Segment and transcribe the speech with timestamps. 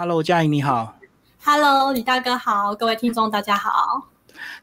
[0.00, 0.94] Hello，嘉颖你好。
[1.44, 4.06] Hello，李大哥好，各位听众大家好。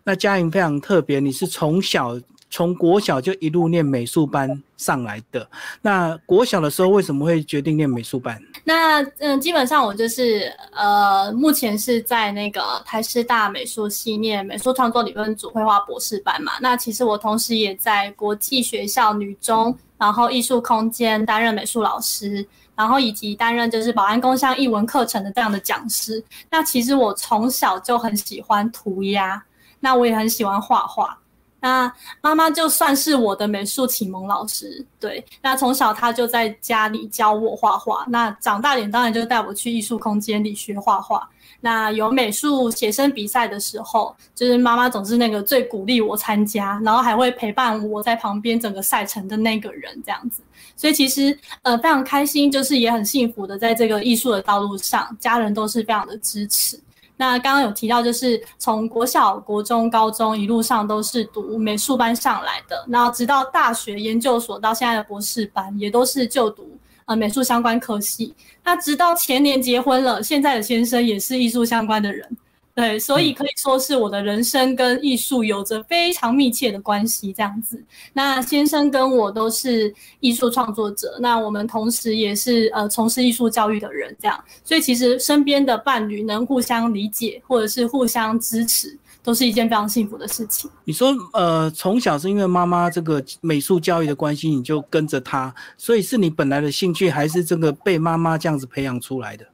[0.06, 2.18] 那嘉颖非常特别，你是从小
[2.50, 5.46] 从国小就一路念美术班上来的。
[5.82, 8.42] 那国小的时候为什么会决定念美术班？
[8.64, 16.54] 那嗯，基本上我就是呃，目前是在那个台师大美术系念美术创作理论组绘画博士班嘛。
[16.62, 22.48] 那其实我同时也在国际学校女中，然后艺术空间担任美术老师。
[22.76, 26.24] 然后以及担任就是保安工商译文课程的这样的讲师。
[26.50, 29.44] 那其实我从小就很喜欢涂鸦，
[29.80, 31.18] 那我也很喜欢画画。
[31.62, 35.26] 那妈妈就算是我的美术启蒙老师，对。
[35.42, 38.06] 那从小她就在家里教我画画。
[38.10, 41.28] 那长大点当然就带我去艺术空间里学画画。
[41.62, 50.42] 那有美术写生比赛的时候，就是妈妈总是那个最鼓励我参加，然后还会陪伴我在旁边整个赛程的那个人这样子。
[50.76, 56.80] 所以其实呃非常开心，就是也很幸福的在这个艺术的道路上，家人都是非常的支持。
[57.18, 68.34] 那刚刚有提到，就是从国小、国中、高中一路上都是读美术班上来的，然后直到大学、研究所到现在的博士班，也都是就读呃美术相关科系。
[68.64, 72.28] 那直到前年结婚了，现在的先生也是艺术相关的人。
[72.76, 77.82] 对，所以可以说是我的人生跟艺术有着非常密切的关系，这样子。
[78.12, 84.38] 那先生跟我都是艺术创作者，那我们同时也是呃从事艺术教育的人，这样。
[84.66, 90.70] 所以其实身边的伴侣能互相理解或者是互相支持，都是一件非常幸福的事情。
[90.84, 99.46] 你说呃从小是因为妈妈这个美术教育的关系，你就跟着她，所以是你本来的兴趣，还是这个被妈妈这样子培养出来的？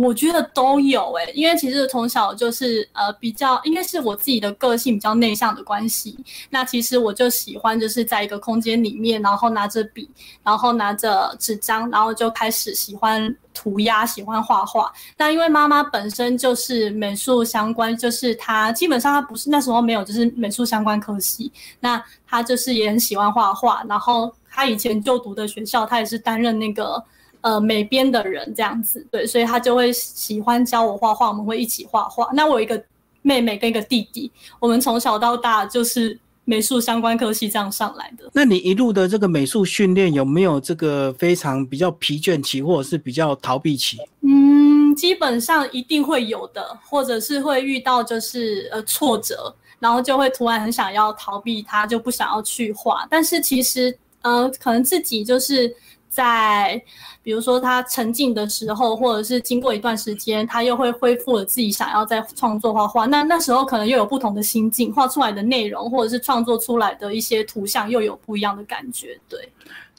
[0.00, 6.16] 我觉得都有诶，因为其实从小就是呃比较，应该是我自己的个性比较内向的关系。
[6.50, 10.08] 那其实我就喜欢就是在一个空间里面，然后拿着笔，
[10.44, 14.92] 然后拿着纸张，然后就开始喜欢涂鸦，喜欢画画。
[15.16, 23.82] 那因为妈妈本身就是美术相关，就是她基本上她不是那时候没有就是美术相关科系，那她就是也很喜欢画画。
[23.88, 27.02] 然后她以前就读的学校，她也是担任那个。
[27.40, 32.28] 呃，美编的人这样子，对，所以他就会喜欢教我画画，我们会一起画画。
[32.32, 32.82] 那我有一个
[33.22, 38.28] 妹妹跟一个弟弟，我们从小到大就是美术相关科系这样上来的。
[38.32, 43.98] 那你一路的这个美术训练有没有这个非常比较疲倦期，或者是比较逃避期？
[44.22, 53.06] 嗯，基本上一定会有的，或者是会遇到就是呃挫折，然后就会突然很想要逃避他，就不想要去画。
[53.08, 55.72] 但是其实呃，可能自己就是
[56.08, 56.82] 在。
[57.22, 63.04] 比如说他沉浸的时候，或者是经过一段时间，他又会恢复了自己想要再创作画画。
[63.04, 69.20] 那那时候可能又有不同的心境，画出来的内容或者是创作出来的一些图像又有不一样的感觉。
[69.28, 69.46] 对，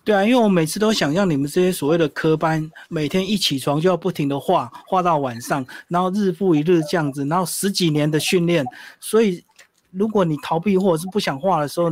[0.04, 8.66] 对啊，因为我每次都想象你们这些所谓的科班，每天一起床就要不停的画画到晚上，然后日复一日这样子，然后十几年的训练。
[9.00, 9.44] 所以
[9.92, 11.92] 如果你逃避或者是不想画的时候，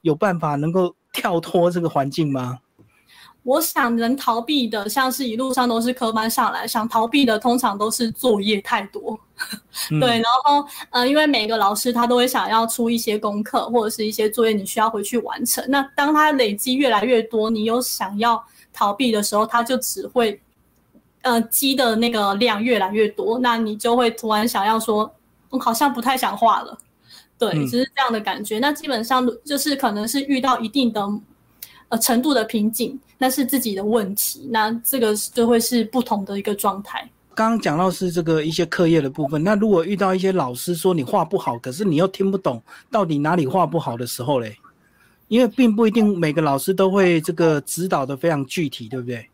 [0.00, 2.58] 有办法能够跳脱这个环境吗？
[3.44, 9.18] 我想能逃避的，像是一路上都是科班上来，想逃避的通常都是作业太多，
[10.00, 15.64] 对，然后呃，因为每个老师他都会想要出一些功课或者是一些作业，你需要回去完成。
[15.68, 18.40] 那当他累积越来越多，你有想要
[18.72, 20.40] 逃避的时候，他就只会
[21.22, 25.12] 呃积的那个量越来越多，那你就会突然想要说，
[25.50, 26.78] 我好像不太想画了，
[27.36, 28.60] 对，只是这样的感觉。
[28.60, 31.04] 那基本上就是可能是遇到一定的。
[31.92, 37.06] 呃，程度的瓶颈，那是自己的问题，那这个就会是不同的一个状态。
[37.34, 44.56] 刚刚讲到是这个一些课业的部分，那如果遇到一些老师说你画不好，可是你又听不懂到底哪里画不好的时候嘞，
[45.28, 49.28] 因为并不一定每个老师都会这个指导的非常具体，对不对？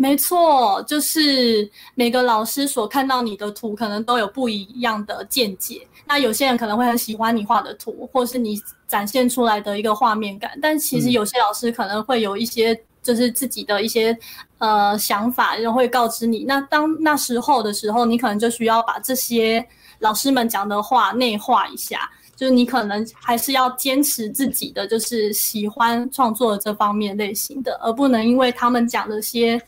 [0.00, 5.86] 没错，就是每个老师所看到你的图，可能都有不一样的见解。
[6.06, 14.18] 那有些人可能会很喜欢你画的图，或是你展现出来的一个画面感，但其实有些老师可能会有一些就是自己的一些
[14.56, 16.44] 呃想法，然后会告知你。
[16.44, 19.62] 那当那时候的时候，你可能就需要把这些
[19.98, 29.60] 老师们讲的话内化一下，就是你可能还是要坚持自己的，就是喜欢创作这方面类型的，而不能因为他们讲的些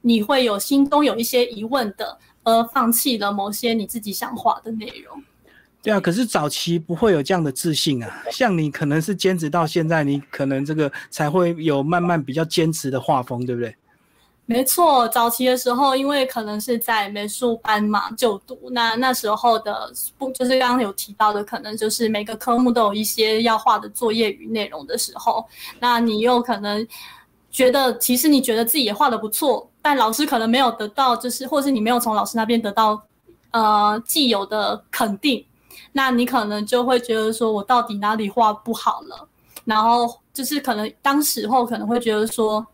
[0.00, 5.22] 你会有心中有一些疑问的，而放弃了某些你自己想画的内容。
[5.82, 8.22] 对啊，可是早期不会有这样的自信啊。
[8.30, 13.74] 像你可能是坚持到现在，你可能这个才会有慢慢比较坚持的画风，对不对？
[14.44, 25.46] 没错，早期的时候，因为可能是在美术班嘛就读，那那时候的不就是刚刚有提到的，可能就是每个科目都有一些要画的作业与内容的时候，
[25.78, 26.84] 那你又可能
[27.50, 33.02] 觉得其实你觉得自己也画的不错，但老师可能没有得到，就是或是你没有从老师那边得到
[33.50, 35.44] 呃既有的肯定，
[35.92, 39.28] 那你可能就会觉得说我到底哪里画不好了，
[39.64, 42.64] 然后就是可能当时候可能会觉得说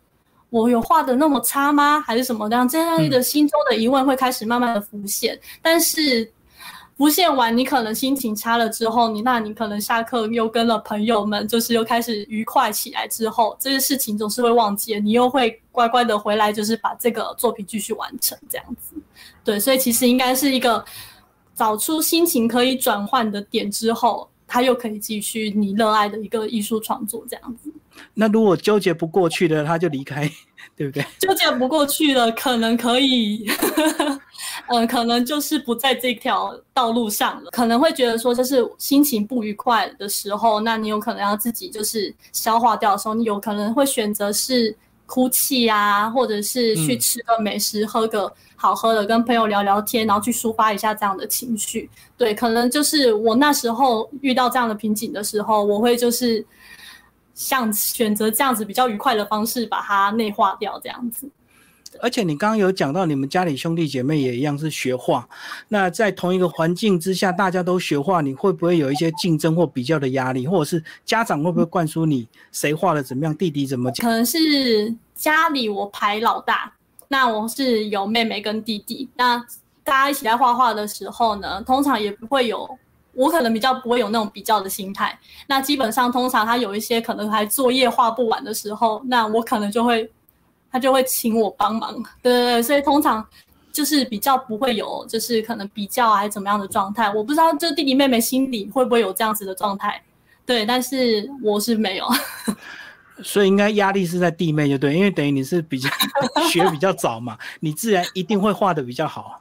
[0.50, 2.00] 我有画的那么差吗？
[2.00, 2.68] 还是什么样？
[2.68, 6.30] 这样的心中的疑问会开始慢慢的浮现，但是。
[6.96, 18.96] 浮现完，你可能心情差了之后，你那你可能下课又跟了朋友们，就是又开始愉快起来之后，这些事情总是会忘记，你又会乖乖的回来，就是把这个作品继续完成这样子。
[19.44, 20.82] 对，所以其实应该是一个
[21.54, 27.70] 找出心情可以转换的点之后，他又可以继续你热爱的一个艺术创作这样子。
[28.14, 30.30] 那如果纠结不过去的，他就离开，
[30.74, 31.04] 对不对？
[31.18, 33.46] 纠结不过去了，可能可以。
[34.68, 51.88] 嗯，可能就是不在这条道路上了，可能会觉得说，就是心情不愉快的时候，那你有可能要自己就是消化掉的时候，你有可能会选择是哭泣啊，或者是去吃个美食，喝个好喝的，跟朋友聊聊天，然后去抒发一下这样的情绪。
[52.16, 56.44] 对，可能就是我那时候遇到这样的瓶颈的时候，我会就是
[57.34, 61.28] 像选择这样子比较愉快的方式把它内化掉，这样子。
[62.00, 65.28] 而且你刚刚有讲到，你们家里兄弟姐妹也一样是学画，
[65.68, 74.06] 那在同一个环境之下，大家都学画，你会不会有一些竞争或比较的压力，或者是家长会不会灌输你谁画的怎么样，弟弟怎么讲？
[74.06, 76.72] 可能是家里我排老大，
[77.08, 79.38] 那我是有妹妹跟弟弟，那
[79.84, 82.68] 大家一起来画画的时候呢，通常也不会有，
[83.14, 90.10] 我可能比较不会有那种比较的心态，那基本上通常他有一些可能还作业画不完的时候，那我可能就会。
[90.76, 91.90] 他就会请我帮忙，
[92.22, 93.26] 对对对，所以通常
[93.72, 100.02] 就是比较不会有，就是可能比较还是怎么样的状态，我不知道，就弟弟妹妹心里会不会有这样子的状态，
[100.44, 102.06] 对，但是我是没有，
[103.24, 105.88] 所以应该压力是在弟妹就对，因为等于你是比较
[106.52, 109.40] 学比较早嘛，你自然一定会画的比较好，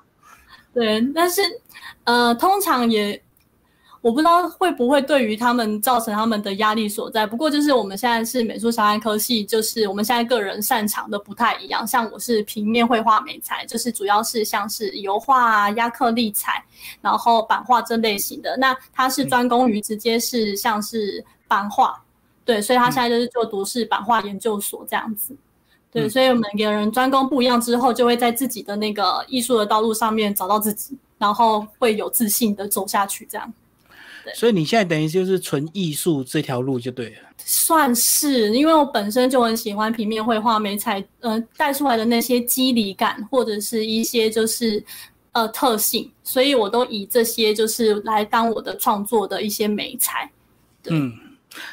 [0.74, 1.42] 对，但是
[2.06, 3.22] 呃，通常也。
[4.06, 7.26] 我不知道会不会对于他们造成他们的压力所在。
[7.26, 11.88] 不过就是我们现在是美术小案科系，就是我们现在个人擅长的不太一样。
[11.88, 16.64] 像我是平面绘画美材，就是主要是像是油画啊、亚克力彩，
[17.02, 18.56] 然后版画这类型的。
[18.58, 22.00] 那他是专攻于直接是像是版画，
[22.46, 25.36] 对，所以他现在就是做读是版画研究所这样子。
[25.92, 33.52] 对，所以我们每个人专攻不一样之后，就会在自己的那个艺术的道路上面找到自己，然后会有自信的走下去这样。
[34.34, 44.84] 所以你现在等于就是纯艺术这条路就对了，算是，因为我本身就很喜欢平面绘画、美彩，呃，带出来的那些肌理感或者是一些就是
[45.34, 50.32] 呃特性，所以我都以这些就是来当我的创作的一些美材。
[50.88, 51.14] 嗯。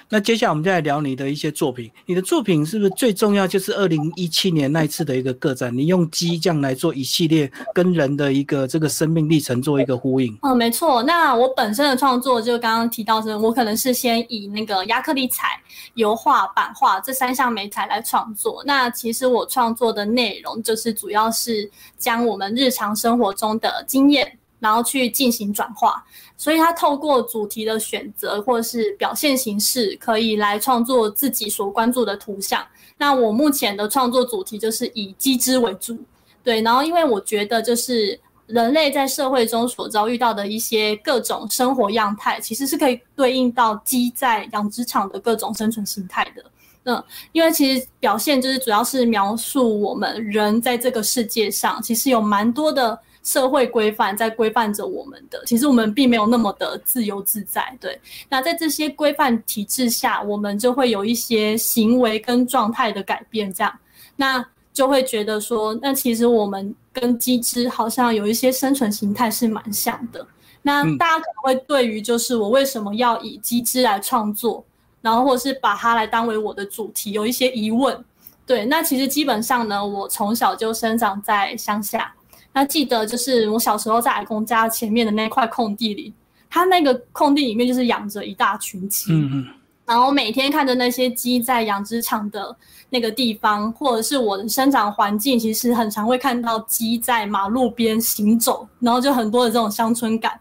[0.08, 1.90] 那接下来我们就来聊你的一些作品。
[2.06, 5.76] 你的作品是不是最重要就是二零一七年那一次的一个个展？
[5.76, 10.36] 你用鸡这样来做一系列跟人的一个这个生命历程做一个呼应。
[10.42, 11.02] 嗯，没错。
[11.02, 15.60] 那我本身的创作就刚刚提到是，我可能是先以那个亚克力彩、
[15.94, 18.62] 油画、版画这三项美材来创作。
[18.66, 24.38] 那其实我创作的内容就是主要是将我们日常生活中的经验。
[24.62, 26.04] 然后去进行转化，
[26.36, 32.64] 所以它透过主题的选择或是表现形式，可以来创作自己所关注的图像。
[32.96, 35.98] 那我目前的创作主题就是以鸡只为主，
[36.44, 36.62] 对。
[36.62, 38.16] 然后因为我觉得就是
[38.46, 46.44] 人类在社会中所遭遇到的一些各种生活样态，其实是可以对应到鸡在养殖场的各种生存形态的。
[46.84, 52.96] 嗯，因为其实表现就是主要是描述我们人在这个世界上，其实有蛮多的。
[53.22, 57.76] 社会规范在规范着我们的，其实我们并没有那么的自由自在。
[57.80, 63.72] 对，那在这些规范体制下，我们就会有一些行为跟状态的改变，这样，
[64.16, 70.26] 那就会觉得说，那其实我们跟机制好像有一些生存形态是蛮像的。
[70.62, 74.64] 那大家可能会对于就是我为什么要以机制来创作，
[75.00, 78.04] 然后或者是把它来当为我的主题，有一些疑问。
[78.44, 82.12] 对，那其实基本上呢，我从小就生长在乡下。
[82.52, 86.12] 那记得就是我小时候在阿公家前面的那块空地里，
[86.50, 89.46] 他那个空地里面就是养着一大群鸡，嗯嗯，
[89.86, 92.54] 然后每天看着那些鸡在养殖场的
[92.90, 100.38] 那个地方，或者是我的生长环境，其实很常会看到鸡在马路边行走，然后就很多的这种乡村感，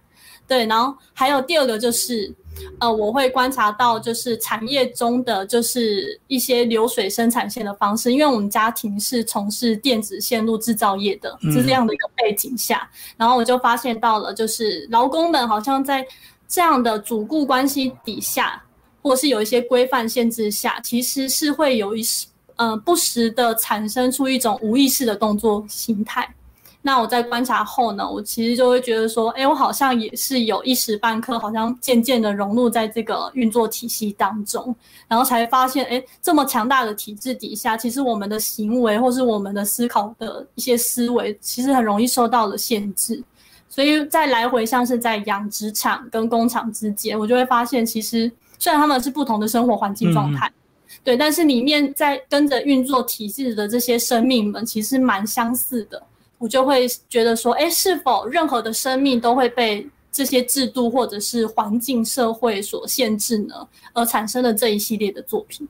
[0.48, 2.34] 对，然后还有第二个就是。
[2.79, 16.05] 呃，我会观察到，就是产业中的就是一些流水生产线的方式，因为我们家庭是从事电子线路制造业的，是这样的一个背景下，然后我就发现到了，就是劳工们好像在
[16.48, 18.62] 这样的主顾关系底下，
[19.01, 22.03] 或是有一些规范限制下，其实是会有一
[22.58, 26.36] 嗯，不时的产生出一种无意识的动作形态。
[26.83, 34.75] 那我在观察后呢，我其实就会觉得说，哎，我好像也是有一时半刻，好像渐渐的融入在这个运作体系当中，
[35.07, 43.23] 然后才发现，哎，这么强大的体制底下，其实我们的行为或是我们的思考的一些思维，其实很容易受到了限制。
[43.69, 50.51] 所以在来回像是在养殖场跟工厂之间，我就会发现，其实虽然他们是不同的生活环境状态，
[51.03, 56.01] 对，但是里面在跟着运作体制的这些生命们，其实蛮相似的。
[56.41, 63.55] 我就会觉得说，哎，是否任何的生命都会被这些制度或者是环境社会所限制呢？
[63.93, 65.67] 而产生的这一系列的作品。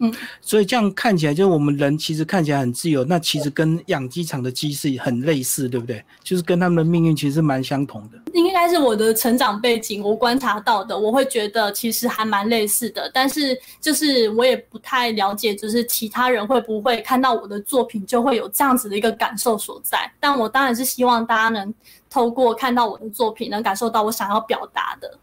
[0.00, 6.04] 嗯，所以这样看起来，就是我们人其实看起来很自由，那其实跟养鸡场的鸡是很类似，对不对？
[6.22, 8.18] 就是跟他们的命运其实蛮相同的。
[8.32, 13.10] 应该是我的成长背景，我观察到的，我会觉得其实还蛮类似的。
[13.12, 20.10] 但是就是我也不太了解，就是其他人会不会看到我的作品就会有这样子的一个感受所在。
[20.20, 21.74] 但我当然是希望大家能
[22.08, 25.18] 透过看到我的作品，能感受到我想要表达的。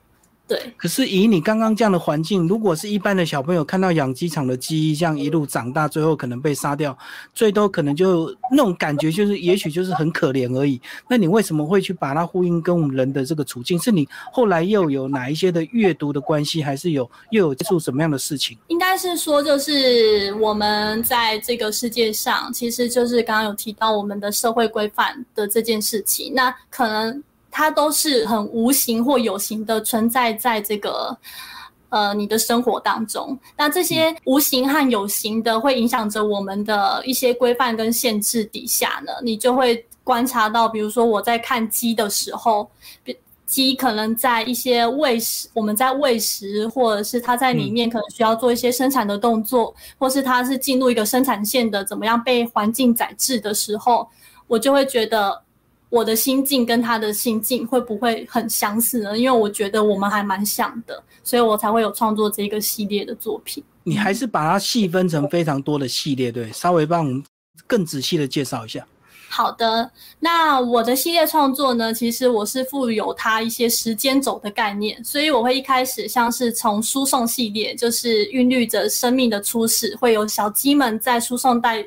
[0.47, 6.95] 对，可是以你刚刚这样的环境，如果是一般的小朋友看到养鸡场的鸡这样一路长大，最后可能被杀掉，
[7.33, 10.79] 最多可能就那种感觉就是，也许就是很可怜而已。
[11.09, 13.79] 那你为什么会去把它呼应跟我们人的这个处境？
[13.79, 18.55] 是你后来又有哪一些的阅读的关系，还是有又有接触什么样的事情？
[18.67, 27.23] 应该是说，就是我们在这个世界上，其实就是刚刚有提到我们的社会规范的这件事情，那可能。
[27.57, 31.17] 它都是很无形或有形的存在在这个
[31.87, 33.39] 呃你的生活当中。
[33.55, 42.69] 那这些无形和有形的会影响着我们的一些规范跟限制底下呢，你就会观察到，比如说我在看鸡的时候，
[43.45, 54.09] 鸡可能在一些喂食，我们在喂食，或者是它在里面可能需要做一些生产的动作，或是它是进入一个生产线的，怎么样被环境宰制的时候，
[54.45, 55.44] 我就会觉得。
[55.89, 59.17] 我的心境跟他的心境会不会很相似呢？
[59.17, 63.63] 因为我觉得我们还蛮像的，所以我才会有创作这个系列的作品。
[63.83, 66.51] 你还是把它细分成非常多的系列，对？
[66.51, 67.23] 稍微帮我们
[67.67, 68.85] 更仔细的介绍一下。
[69.29, 69.89] 好的，
[70.19, 81.85] 那我的系列创作呢，其实我是富有它一些时间轴的概念，所以我会一开始像是从输送系列，就是孕育着生命的初始，会有小鸡们在输送带。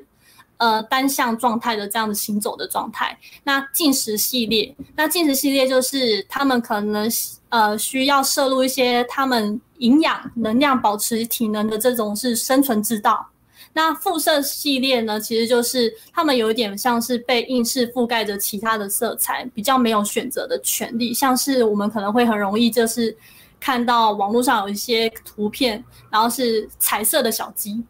[0.58, 3.16] 呃，单向状态的这样的行走的状态。
[3.44, 7.08] 那进食系列，那进食系列就是他们可能
[7.48, 13.26] 呃需要摄入一些他们营养、能量、保持体能的这种是生存之道。
[13.72, 21.14] 那辐射系列呢，其实就是他们有一点像是被硬是覆盖着其他的色彩，比较没有选择的权利。
[21.14, 23.16] 像是我们可能会很容易就是
[23.60, 27.80] 看到网络上有一些图片，然后是彩色的小鸡。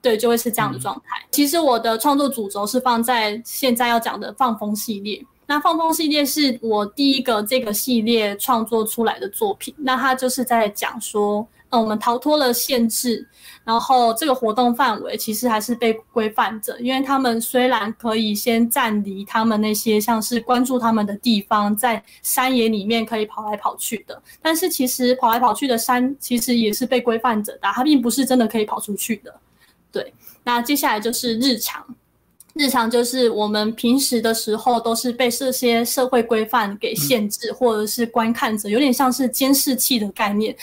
[0.00, 1.20] 对，就会是这样的状态。
[1.30, 5.24] 其实我的创作主轴是放在现在要讲的放风系列。
[5.46, 9.74] 那放风系列是我第一个这个系列创作出来的作品。
[9.78, 13.26] 那它就是在讲说，嗯，我们逃脱了限制，
[13.64, 16.78] 然后这个活动范围其实还是被规范着。
[16.80, 29.34] 因为他们虽然可以先暂离他们那些像是关注他们的地方，在山野里面可以跑来跑去的，但是其实跑来跑去的山其实也是被规范着的，它并不是真的可以跑出去的。
[29.90, 30.12] 对，
[30.44, 31.84] 那接下来就是日常，
[32.54, 40.54] 日常就是我们平时的时候都是被这些社会规范给限制，或者是观看者，有点像是监视器的概念，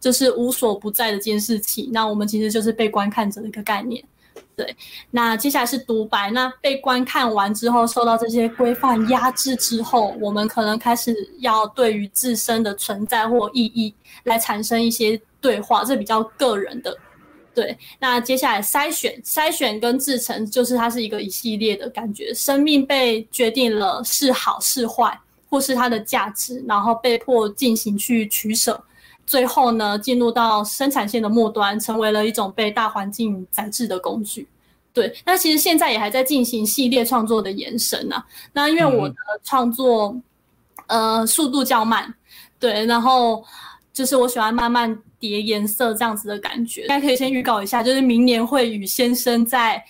[0.00, 1.88] 就是无所不在的监视器。
[1.92, 4.02] 那我们其实就是被观看者的一个概念。
[4.54, 4.76] 对，
[5.10, 16.96] 那接下来是独白，那被观看完之后，受到这些规范压制之后，我们可能开始要对于自身的存在或意义来产生一些对话，这比较个人的。
[17.54, 22.32] 对，那接下来筛选、筛选跟制成，就是它是一个一系列的感觉。
[22.32, 28.82] 生命被决定了是好是坏，或是它的价值，然后被迫进行去取舍，
[29.26, 34.48] 最后呢，进入到生产线的末端，成为了一种被大环境宰制的工具。
[34.94, 38.16] 对，那其实现在也还在进行系列创作的延伸呢。
[38.54, 40.16] 那因为我的创作，
[40.86, 42.14] 呃，速度较慢，
[42.58, 43.44] 对，然后
[43.92, 44.98] 就是我喜欢慢慢。
[45.22, 49.80] 叠颜色这样子的感觉，大家可以先预告一下，就是明年会与先生在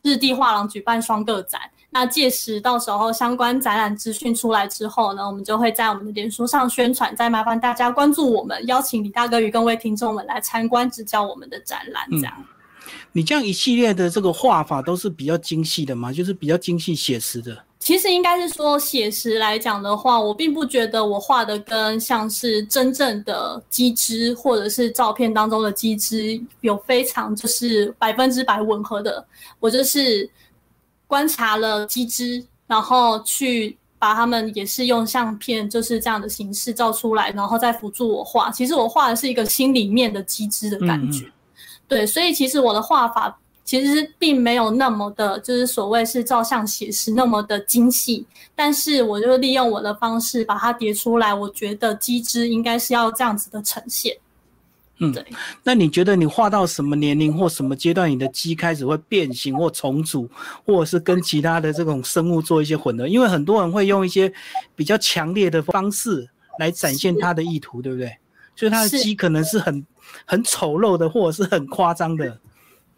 [0.00, 1.60] 日地画廊举办双个展。
[1.90, 12.08] 那届时到时候相关展览资讯出来之后呢，我们就会在我们的脸书上宣传，再麻烦大家关注我们，邀请李大哥与各位听众们来参观指教我们的展览。
[12.12, 12.44] 这样，
[13.12, 16.10] 你这样一系列的这个画法都是比较精细的吗？
[16.10, 17.64] 就是比较精细写实的。
[17.80, 29.24] 其实应该是说写实来讲的话，我并不觉得我画的跟像是真正的鸡汁或者是照片当中的鸡汁有非常就是百分之百吻合的。
[29.58, 30.28] 我就是
[31.06, 38.50] 观察了鸡汁，然后去把它们也是用相片就是这样的形式照出来，然后再辅助我画。
[38.50, 41.24] 其实我画的是一个心里面的鸡汁的感觉，
[41.88, 43.38] 对，所以其实我的画法。
[43.70, 51.32] 其实并没有那么的，就是所谓是照相写实那么的精细，但是我就利用我的方式把它叠出来。
[51.32, 54.12] 我觉得机制应该是要这样子的呈现。
[54.98, 55.24] 嗯，对。
[55.62, 60.28] 那你觉得你画到什么年龄或什么阶段，你的鸡开始会变形或重组，
[60.66, 63.06] 或者是跟其他的这种生物做一些混合？
[63.06, 64.32] 因为很多人会用一些
[64.74, 68.18] 比较强烈的方式来展现他的意图，对不对？
[68.56, 69.86] 所以他的鸡可能是很
[70.24, 72.36] 很丑陋的，或者是很夸张的。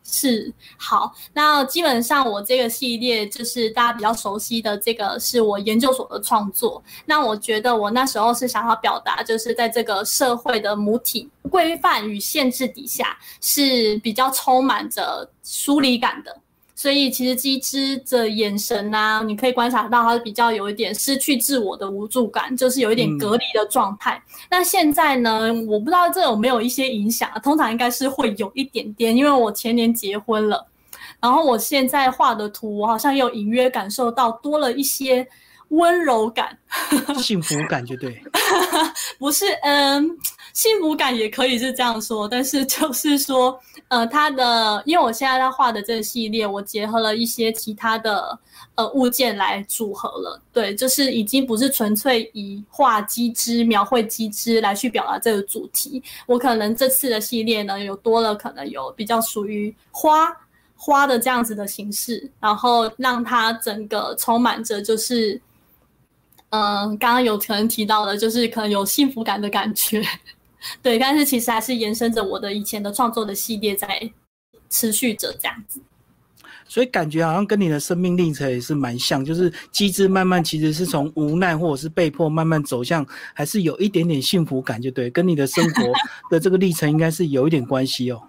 [0.05, 6.83] 是好，那基本上我这个系列就是大家比较熟悉的这个是我研究所的创作。
[7.07, 16.42] 那我觉得我那时候是想要表达，就是在这个社会的母体规范与限制底下，是比较充满着疏离感的。
[16.83, 24.21] 所以其实鸡汁的眼神呐，你可以观察到它比较有一点失去自我的无助感，就是有一点隔离的状态。
[24.51, 30.67] 那现在呢，我不知道这有没有一些影响，通常应该是会有一点点，因为我前年结婚了，
[31.21, 35.25] 然后我现在画的图，我好像有隐约感受到多了一些
[35.69, 36.59] 温柔感，
[37.23, 38.21] 幸福感就对，
[39.21, 40.19] 不是嗯。
[40.53, 48.39] 幸福感也可以是这样说，但是就是说，呃，它的，因为我现在在画的这个系列，我结合了一些其他的
[48.75, 56.03] 呃物件来组合了，对，就是已经不是纯粹以画机枝、描绘机枝来去表达这个主题。
[56.27, 60.31] 我可能这次的系列呢，有多了可能有比较属于花
[60.77, 65.41] 花的这样子的形式，然后让它整个充满着就是，
[66.51, 70.03] 嗯，刚刚有可能提到的，就是可能有幸福感的感觉。
[70.83, 74.11] 对，但是其实还是延伸着我的以前的创作的系列在
[74.69, 75.81] 持续着这样子，
[76.66, 85.92] 所以感觉好像跟你的生命历程也是蛮像，就是机制慢慢其实是从无奈或者是被迫慢慢走向，还是有一点点幸福感，就对，跟你的生活
[86.31, 88.22] 的这个历程应该是有一点关系哦。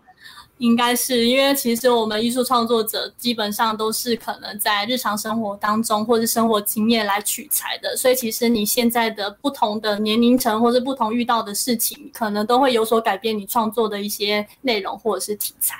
[0.64, 15.76] 应该是因为其实我们艺术创作者基本上都是可能在日常生活当中或是生活经验来取材的，所以其实你现在的不同的年龄层或者不同遇到的事情，可能都会有所改变你创作的一些内容或者是题材。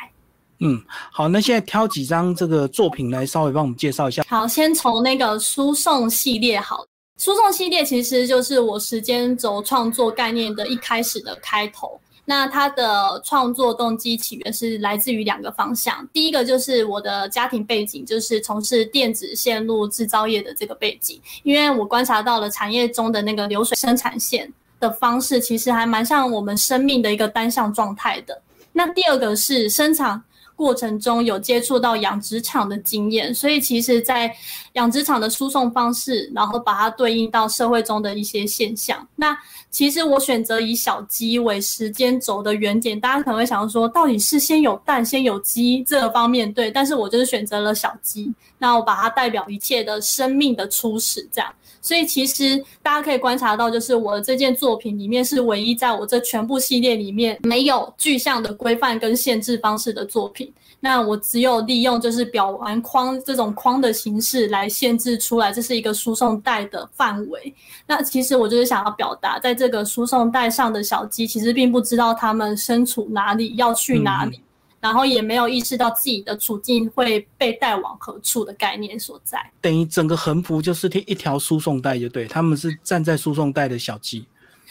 [0.60, 4.22] 嗯，好，那现在挑几张这个作品来稍微帮我们介绍一下。
[4.28, 6.86] 好，先从那个输送系列好，
[7.18, 11.98] 输送系列其实就是我时间轴创作概念的一开始的开头。
[12.26, 28.42] 那他的创作动机起源是来自于两个方向，第一个就是我的家庭背景，就是从事电子线路制造业的这个背景，因为我观察到了产业中的那个流水生产线的方式，其实还蛮像我们生命的一个单向状态的。
[28.72, 30.24] 那第二个是生产。
[30.64, 34.34] 过程中有接触到养殖场的经验，所以其实，在
[34.74, 39.06] 养殖场的输送方式，然后把它对应到社会中的一些现象。
[39.18, 39.38] 那
[39.70, 46.72] 其实我选择以小鸡为时间轴的原点，大家可能会想说，到底是先有蛋，先有鸡这个方面对？
[46.72, 51.54] 但是我就是选择了小鸡，那我把它代表一切的生命的初始，这样。
[51.84, 60.52] 所以其实大家可以观察到，就是我的这件作品里面是唯一在我这全部系列里面没有具象的规范跟限制方式的作品。
[60.80, 67.54] 那我只有利用就是表完框这种框的形式来限制出来，这是一个输送带的范围。
[67.86, 74.42] 那其实我就是想要表达，在这个输送带上的小鸡其实并不知道它们身处哪里，要去哪里。
[74.84, 84.26] 然后也没有意识到自己的处境会被带往何处的概念所在，等于整个横幅就是一条输送带，就对，他们是站在输送带的小鸡。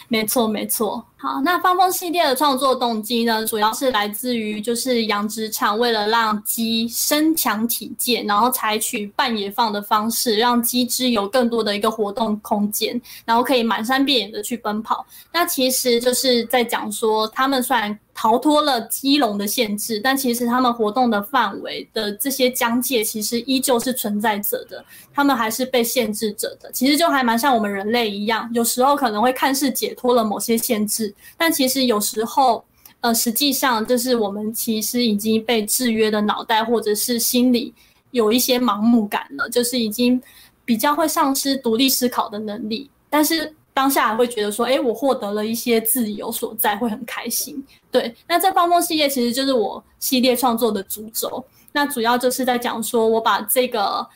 [0.08, 1.02] 没错，没错。
[1.16, 15.06] 好，那方锋系列的创作动机呢，主要是来自于就是养殖场为了让鸡身强体健，然后采取半野放的方式，让鸡只有更多的一个活动空间，然后可以满山遍野的去奔跑。
[15.32, 26.70] 那其实就是在讲说，他们虽然逃脱了鸡笼的限制，但其实他们活动的范围的这些疆界，其实依旧是存在着的，他们还是被限制着的。
[26.72, 31.12] 其实就还蛮像我们人类一样，有时候可能会看似解脱了某些限制。
[31.36, 32.62] 但其实有时候，
[33.00, 37.72] 呃，实际上就是我们其实已经被制约的脑袋，或者是心理
[38.10, 40.20] 有一些盲目感了，就是已经
[40.64, 42.90] 比较会丧失独立思考的能力。
[43.08, 47.62] 但是当下会觉得说，哎，我获得了一些自由所在，会很开心。
[47.90, 51.44] 对，那这方风系列其实就是我系列创作的主轴。
[51.72, 54.06] 那主要就是在讲说我把这个。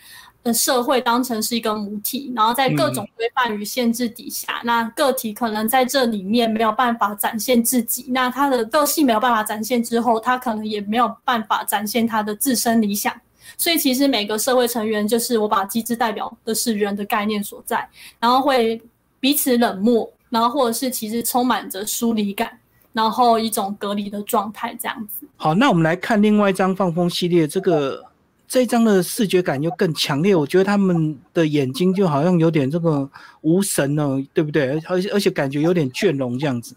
[0.43, 13.13] 呃社会当成是一个母体，然后在各种规范与限制底下，那个体可能在这里面没有办法展现自己，那他的个性没有办法展现之后，他可能也没有办法展现他的自身理想。
[13.59, 17.89] 所以其实每个社会成员，就是我把机制代表的是人的概念所在，
[18.21, 18.81] 然后会
[19.21, 22.59] 彼此冷漠，然后或者是其实充满着疏离感。
[22.93, 25.29] 然后一种隔离的状态，这样子。
[25.37, 28.03] 好，那我们来看另外一张放风系列，这个
[28.49, 30.35] 这张的视觉感又更强烈。
[30.35, 33.07] 我觉得他们的眼睛就好像有点这个
[33.43, 34.83] 无神哦，对不对？
[34.89, 36.75] 而且而且感觉有点倦容这样子。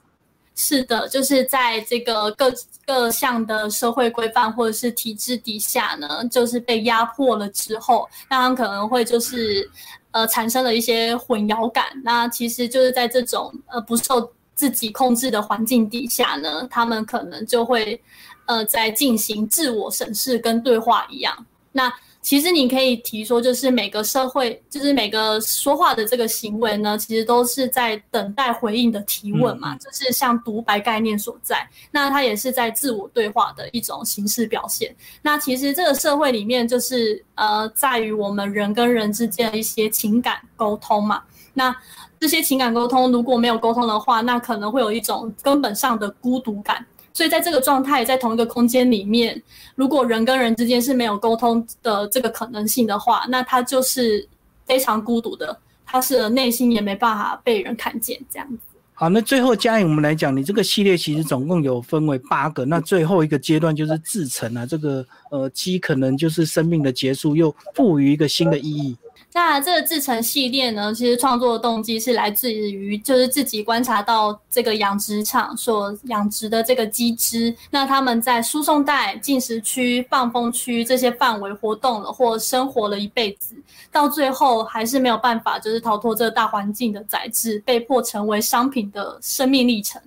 [0.55, 2.53] 是的，就是在这个各
[2.85, 9.71] 各项的社会规范或者是体制底下呢，就是被压迫了之后，那他们可能会就是
[10.11, 11.85] 呃产生了一些混淆感。
[12.03, 14.31] 那其实就是在这种呃不受。
[14.59, 17.97] 自己控制的环境底下呢，他们可能就会，
[18.45, 21.45] 呃，在进行自我审视跟对话一样。
[21.71, 21.89] 那
[22.29, 31.67] 其实你可以提说，就是每个社会，就是每个说话的这个行为呢，其实都是在等待回应的提问嘛，就是像独白概念所在。
[31.89, 34.95] 那它也是在自我对话的一种形式表现。
[35.23, 41.23] 那其实这个社会里面，就是呃，在于我们人跟人之间的一些情感沟通嘛。
[41.55, 41.75] 那
[42.19, 46.85] 这些情感沟通如果没有沟通的话，那可能会有一种根本上的孤独感。
[47.13, 49.41] 所以在这个状态，在同一个空间里面，
[49.75, 54.27] 如果人跟人之间是没有沟通的这个可能性的话，那他就是
[54.65, 58.57] 非常孤独的，他是内心也没办法被人看见这样子。
[58.93, 68.97] 好，那最后嘉颖，我们来讲，你这个系列其实总共有分为八个，那最后一个阶段就是自成啊，这个呃鸡可能就是生命的结束，又赋予一个新的意义。
[69.31, 83.55] 那这个制成系列呢，其实创作的动机是来自于，就是自己观察到这个养殖场所养殖的这个鸡只，那他们在输送带、进食区、放风区这些范围活动了或生活了一辈子，
[83.91, 90.01] 到最后还是没有办法，就是逃脱这个大环境的宰制，被迫成为商品的生命历程。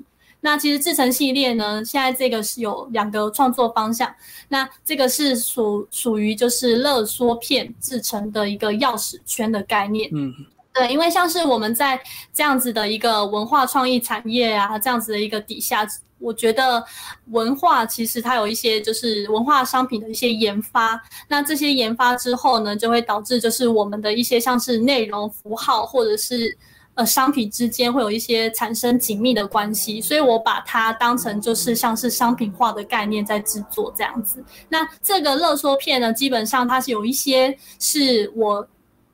[0.45, 4.13] 那其实制成系列呢，现在这个是有两个创作方向。
[4.49, 10.11] 那这个是属属于就是勒缩片制成的一个钥匙圈的概念。
[10.13, 10.35] 嗯，
[10.73, 12.01] 对，因为像是我们在
[12.35, 15.87] 这样子的一个文化创意产业啊，这样子的一个底下，
[16.19, 16.85] 我觉得
[17.31, 21.01] 文化其实它有一些就是文化商品的一些研发。
[21.29, 26.59] 那这些研发之后呢，就会导致就是我们的一些像是内容符号或者是。
[26.95, 34.45] 呃，商品之间会有一些产生紧密的关系，所以我把它当成就是像是商品化的概念在制作这样子。
[34.69, 38.69] 那这个热缩片呢，基本上它是有一些是我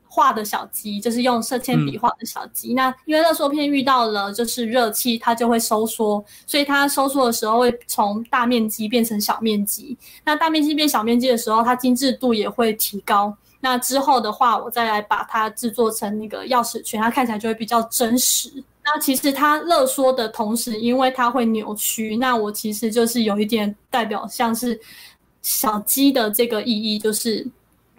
[0.09, 2.73] 画的小鸡，就是用色铅笔画的小鸡。
[2.73, 9.97] 那因为热缩片遇到了就是热气，它就会收缩，所以它收缩的时候会从大面积变成小面积。
[10.25, 13.33] 那大面积变小面积的时候，它精致度也会提高。
[13.61, 18.49] 那之后的话，我再来把它制作成那个钥匙圈，它看起来就会比较真实。
[18.85, 24.79] 那其实它勒缩的同时，因为它会扭曲，那我其实就是有一点代表像是
[25.41, 27.45] 小鸡的这个意义，就是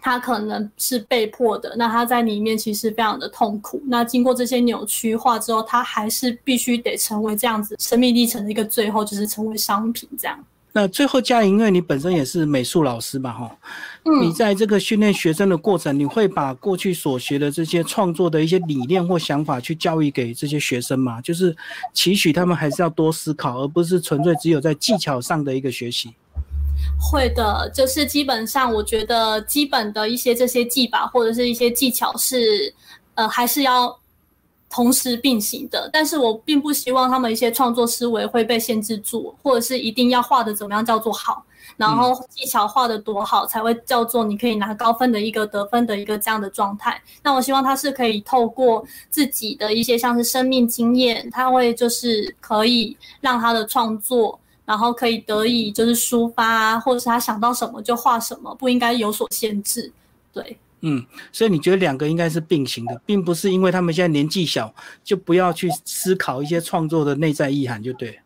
[0.00, 3.80] 它可能是被迫的，那它在里面其实非常的痛苦。
[3.86, 10.44] 那经过这些扭曲化之后，它还是必须得成为这样子生命历程的一个最后，就是成为商品这样。
[10.72, 13.50] 那最后，嘉莹，因为你本身也是美术老师嘛，哈，
[14.22, 21.20] 你在这个训练学生的过程，你会把过去所学的这些创作的一些理念或想法去教育给这些学生嘛？
[21.20, 21.56] 就是
[21.92, 26.14] 期许他们还是要多思考，而不是纯粹只有在技巧上的一个学习。
[26.98, 32.72] 会的，就是基本上，我觉得基本的一些这些技法或者是一些技巧是，
[33.16, 33.99] 呃，还是要。
[34.70, 41.44] 同时并行的，但是我并不希望他们一些创作思维会被限制住，或者是一定要画的怎么样叫做好，
[41.76, 47.02] 然后技巧画的多好才会叫做你可以拿高分的一个得分的一个这样的状态。
[47.20, 59.92] 那我希望他是可以透过自己的一些像是生命经验，他会就是可以让他的创作，然后可以得以就是抒发，或者是他想到什么就画什么，不应该有所限制。
[60.32, 60.56] 对。
[60.82, 68.18] 嗯，所以你觉得两个应该是并行的，并不是因为他们现在年纪小就不要去思考一些创作的内在意涵，就对。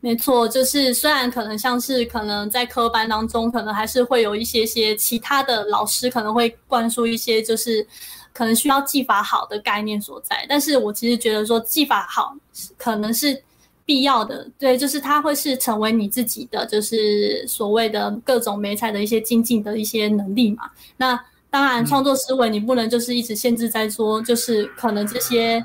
[0.00, 7.86] 没错，就是虽然可能像是可能在科班当中，可能还是会有一些些其他的老师可能会灌输一些就是
[8.32, 12.34] 可能需要技法好的概念所在，但是我其实觉得说技法好
[12.78, 13.42] 可能是
[13.84, 21.22] 必要的，对，就是它会是成为你自己的就是所谓的各种美彩的一些精进的一些能力嘛，那。
[21.50, 25.64] 当然，创作思维你不能就是一直限制在说，就是可能这些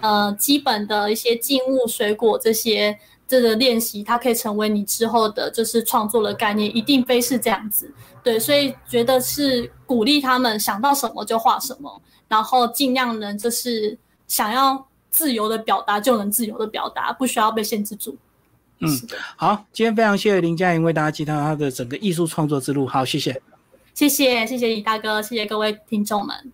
[0.00, 7.92] 呃基本的一些静物、水果这些，这个练习，它可以成为你之后的就是创作的概念，一定非是这样子。
[8.22, 13.96] 对，所以觉得是鼓励他们想到什么就画什么，然后尽量能就是
[14.26, 18.16] 想要自由的表达就能自由的表达，不需要被限制住。
[18.80, 18.88] 嗯，
[19.36, 22.86] 好，今天非常谢谢林佳莹为大家介绍她的整个艺术创作之路。
[22.86, 23.40] 好，谢谢，
[23.96, 26.52] 谢谢，谢谢李大哥，谢谢各位听众们。